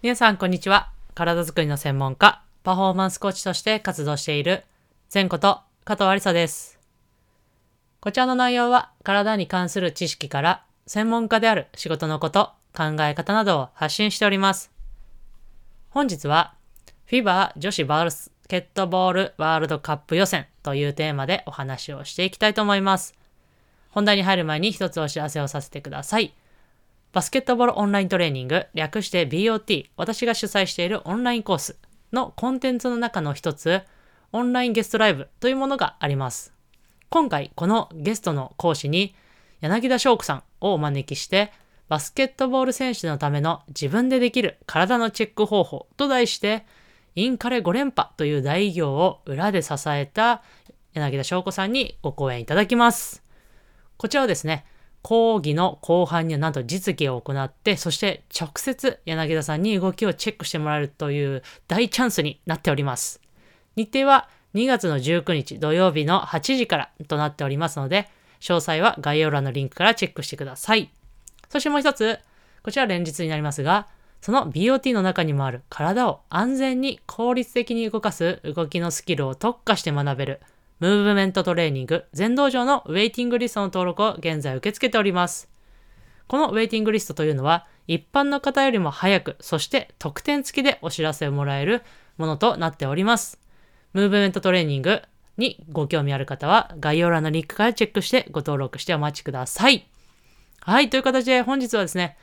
[0.00, 0.92] 皆さん、こんにちは。
[1.16, 4.62] 体づくりの専門家、パフォーマンスコーチとして活動している、
[5.12, 6.78] 前こと加藤ありさです。
[7.98, 14.70] こちらの内容は、体に関する知識から、専門家である仕事のこと、考え方などを発信しております。
[15.90, 16.54] 本日は、
[17.08, 23.16] FIBA 女子バスケットボールワールドカップ予選というテーマでお話をしていきたいと思います。
[23.90, 26.34] 本題に入る前に一つお知らせをさせてください。
[27.18, 31.76] バスケットボールオンライントレーニング、略して BOT、私が主催しているオンラインコース
[32.12, 33.82] のコンテンツの中の一つ、
[34.30, 36.52] オンラインゲストライブというものがあります。
[37.08, 39.16] 今回、このゲストの講師に、
[39.60, 41.50] 柳田翔子さんをお招きして、
[41.88, 46.66] バスケットボール選手のための自分でできる体のチェック方法と題して、
[47.16, 50.44] インカレ5連覇という大偉業を裏で支えた
[50.92, 53.24] 柳田翔子さんにご講演いただきます。
[53.96, 54.64] こちらはですね、
[55.08, 63.22] 講義の後半にはなんと実技を行って、そして直接柳田さんに動きをチェックしてもらえるという大チャンスになっております。
[63.74, 68.10] 日程は2月の19日土曜日の8時からとなっておりますので、
[68.40, 70.92] 詳細は概要欄のリンクからチェックしてください。
[71.48, 72.18] そしてもう一つ、
[72.62, 73.88] こちら連日になりますが、
[74.20, 80.40] その BOT の中にもある体を安全に効率的に動かす動きのスキルを特化して学べる
[80.80, 85.48] ムーブメントトレーニング全道場のウェイティングリストの登録を現在受け付けております。
[86.28, 91.82] このウェイティングリストというのは一般の方よりも早く、そして特典付きでお知らせをもらえる
[92.16, 93.40] ものとなっております。
[93.92, 95.02] ムーブメントトレーニング
[95.36, 99.88] にご興味ある方は概要欄のリンクからチェックしてご登録してお待ちください。
[100.60, 102.16] はい、という形で本日はですね、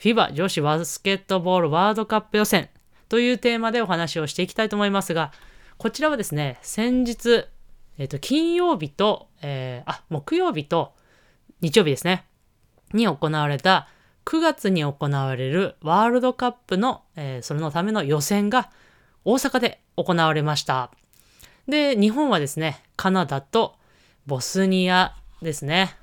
[0.00, 2.68] FIBA 女子バスケットボールワールドカップ予選
[3.08, 5.32] というテーマでお話をしていきたいと思いますが、
[5.78, 7.46] こちらはですね、先日、
[7.98, 10.92] えっ、と、金曜日と、えーあ、木曜日と
[11.60, 12.24] 日曜日ですね、
[12.92, 13.88] に行われた
[14.24, 18.70] 9月に行われるワールドカップの、えーそれのための予選が
[19.24, 20.90] 大阪で行われました。
[21.68, 23.76] で、日本はですね、カナダと
[24.26, 25.94] ボスニアですね。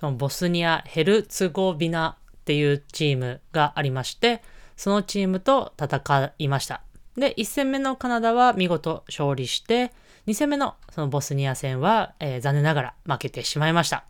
[0.00, 4.42] ボスニア・ヘルツゴビナっていうチームがありまして、
[4.76, 6.82] そのチームと戦いました。
[7.16, 9.92] で、1戦目のカナダは見事勝利して、
[10.28, 14.04] 2戦目のそのボスニア戦は、えー残念ながら負けてしまいました。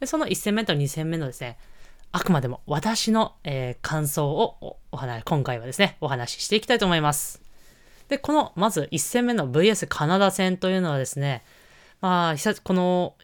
[0.00, 1.58] で、その1戦目と2戦目のですね、
[2.10, 7.42] あくまでも私の、えー感想をお話、今回はですね、お話ししていきたいと思います。
[8.08, 11.44] で、この、まず1戦目の VS カナダ戦というのはですね、
[12.00, 12.34] まあ、
[12.64, 13.14] この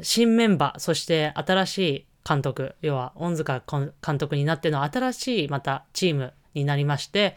[0.00, 7.36] 新メンバー、そして新しい監督、要は恩塚監督になっての新しいまたチームになりまして、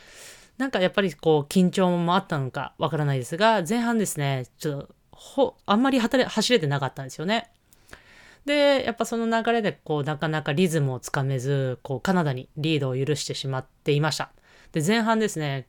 [0.58, 7.52] なんかやっぱりこう緊張もあったのかわからないですが、前半ですね、ちょっとほあんまり走れ走れてなかったんですよね。
[8.46, 14.32] で、やっぱその流れでこうなかなかリズムをつかめず、こうカナダにリードを許してしまっていました。
[14.72, 15.68] で、前半ですね、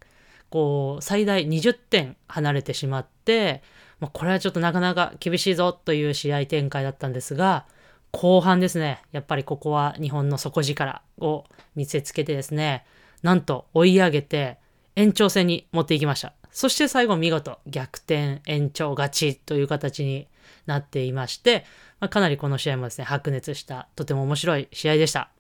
[0.51, 3.63] こう最大20点離れてしまって、
[3.99, 7.67] まあ、これはちょっとなかなか厳しいぞという試合展開だったんですが、
[8.13, 12.85] 後半ですね、やっぱりここは日本の底力を見せつけてですね、
[13.23, 14.59] なんと追い上げて
[14.97, 16.33] 延長戦に持っていきました。
[16.51, 20.27] そして最後見事逆転延長勝ちという形に
[20.65, 21.65] なっていまして、
[22.01, 25.31] まあ、かなりこの試合もですね、白熱したとても面白い試合でした。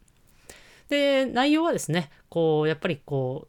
[0.88, 3.48] で、内容はですね、こう、やっぱりこう、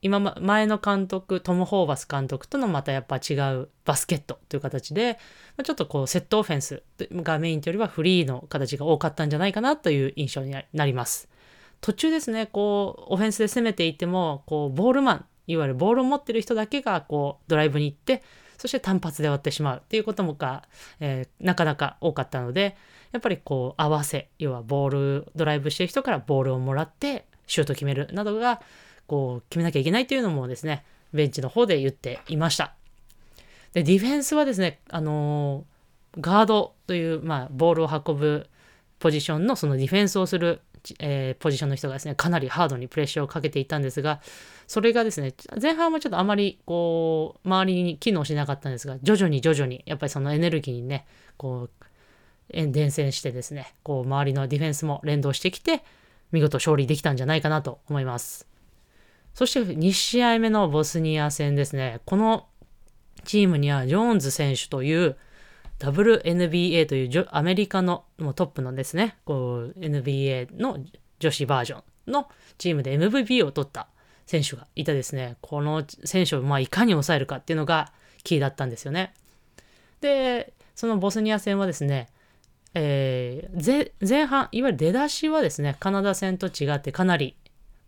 [0.00, 5.18] 今ま前の監督トム・ホーバス監督とのまたやっぱ違うバスケットという形で、
[5.64, 11.28] ちょっとこうセットオフェンスがメインというよりはフリーの形が多かったんじゃないかなという印象になります。
[11.80, 18.22] 途中ですね、こうオフェンスで攻めていても、こうボールマン、いわゆるボールを持ってる人だけがこうドライブに行って、
[18.56, 20.64] そして単発で終わってしまうっていうこともが、
[21.00, 22.76] えーなかなか多かったので、
[23.12, 28.60] やっぱりこう合わせ、要はボール、ドライブしてる人からボールをもらってシュート決めるなどが
[29.06, 32.74] こう決めなきゃいけないというのもですね、ベンチの方で言っていました。
[33.72, 35.78] で、ディフェンスはですね、あのー
[36.20, 38.48] ガードという、まあ、ボールを運ぶ
[38.98, 40.60] ポジションのそのディフェンスをする、
[41.00, 44.20] えーポジションの人がですね、かなりハードにプレッシャーをかけていたんですが、
[44.66, 51.84] それがですね、前半はちょっとあまりこう、周りに機能しなかったんですが、徐々に徐々に、やっぱりそのエネルギーにね、こう、
[52.52, 55.82] 伝染してですね、こう、周りのディフェンスも連動してきて、
[56.32, 58.46] 見事勝利できたんじゃないかなと思います。
[59.34, 62.00] そして2試合目のボスニア戦ですね。
[62.04, 62.46] この
[63.24, 65.16] チームにはジョーンズ選手という
[65.78, 70.78] WNBA というアメリカのもうトップのですね、こう NBA の
[71.20, 72.28] 女子バージョンの
[72.58, 73.88] チームで MVP を取った
[74.26, 75.36] 選手がいたですね。
[75.40, 77.92] この選手をまあいかに抑えるかっていうのが
[78.24, 79.14] キーだったんですよね。
[80.00, 82.08] で、そのボスニア戦はですね、
[82.74, 87.36] えー前半、いわゆる出だしはですね、カナダ戦と違ってかなり、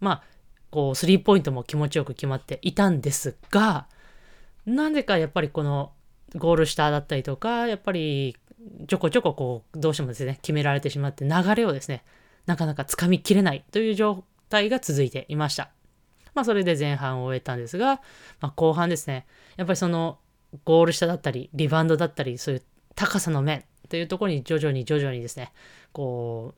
[0.01, 0.23] まあ、
[0.71, 3.87] こう、スリーポイントも気持ちよく決まっていたんですが、
[4.67, 5.93] なぜかやっぱりこの
[6.37, 8.37] ゴール下だったりとか、やっぱり
[8.87, 12.05] ちょこちょここう、どうしてもですね、決められてしまって流れをですね、
[12.47, 15.71] なかなかつかみきれないという状態が続いていました。
[16.35, 18.01] まあ、それで前半を終えたんですが、
[18.41, 20.19] まあ、後半ですね、やっぱりその
[20.65, 22.63] ゴール下だったり、リバウンドだったり、そういう
[22.95, 25.53] 高さの面というところに徐々に徐々にですね、
[25.93, 26.55] こ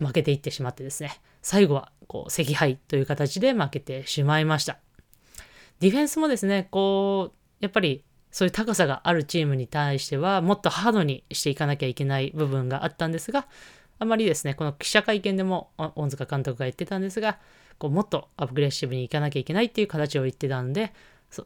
[0.00, 4.78] う、負けていってしまってですね、最後はこう惜敗という形で負けてしまいました。
[5.80, 13.46] ディフェンスもですね、こう、やっぱりそういう高さがあるチームに対しては、もっとハードにしていかなきゃいけない部分があったんですが、
[13.98, 17.38] あまりですね、この記者会見でも恩塚監督が言ってたんですが、
[17.78, 20.92] こうもっとアグレッシブにいかなきゃいけないっていう形を言ってたんで、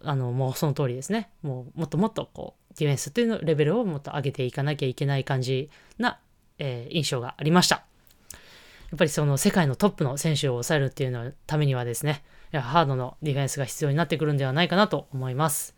[0.02, 1.30] あのもうその通りですね。
[1.42, 6.18] もうもっともっとこうディフェンスというのレベルをもっと上げていかなきゃいけない感じな、
[6.58, 7.84] えー、印象がありました。
[8.90, 15.74] やっぱりその世界のトップの選手を抑えるっていうのためにはですね、ハードのディフェンスが必要になってくるんではないかなと思います。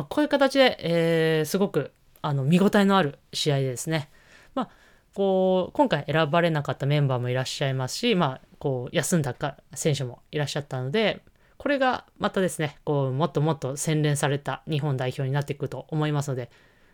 [0.00, 1.92] まあ、こういう形で、えー、すごく
[2.22, 4.08] あの見応えのある試合でですね、
[4.54, 4.68] まあ、
[5.14, 11.20] こう今回選ばれなかったメンバーもいらっしゃいますし、まあ、こう休んだか選手もいらっしゃったので、
[11.58, 16.50] これがまたですね、こうもっともっと洗練された日本代表になっていくと思いますので、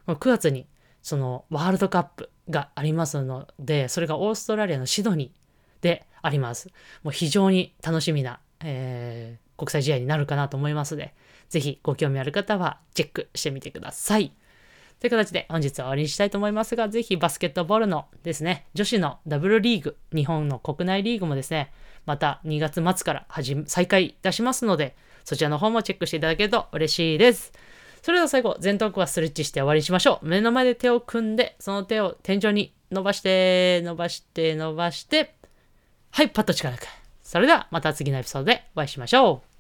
[0.09, 0.67] 9月に
[1.01, 6.71] そのワールドカップがありますので、それがオーストラリアのシドニーであります。
[7.05, 11.15] もう非常に楽しみな、えー、国際試合になるかなと思いますので、
[11.49, 14.33] ぜひご興味ある方はチェックしてみてください。
[15.01, 21.73] という形で本日は終わりにしたいと思いますが、ぜひバスケットボールのですね、女子のダブルリーグ、日本の国内リーグもですね、
[22.07, 27.53] また2月末から始再開いたしますので、そちらの方もチェックしていただけると嬉しいです。
[28.03, 30.27] それでは最後、前頭部はストレッチして終わりにしましょう。
[30.27, 35.35] 目の前で手を組んで、その手を天井に伸ばして、伸ばして、伸ばして、
[36.13, 36.87] はい、パッと力抜く。
[37.23, 39.56] それではまた次のエピソードでお会いしましょう。